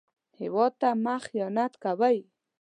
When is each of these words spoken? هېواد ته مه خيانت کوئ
هېواد 0.39 0.73
ته 0.81 0.89
مه 1.03 1.15
خيانت 1.25 1.73
کوئ 1.83 2.17